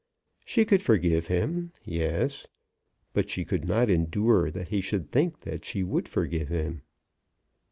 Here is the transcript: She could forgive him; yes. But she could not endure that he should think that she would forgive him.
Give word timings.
She 0.45 0.65
could 0.65 0.81
forgive 0.81 1.27
him; 1.27 1.73
yes. 1.85 2.47
But 3.13 3.29
she 3.29 3.45
could 3.45 3.67
not 3.67 3.87
endure 3.87 4.49
that 4.49 4.69
he 4.69 4.81
should 4.81 5.11
think 5.11 5.41
that 5.41 5.63
she 5.63 5.83
would 5.83 6.09
forgive 6.09 6.47
him. 6.49 6.81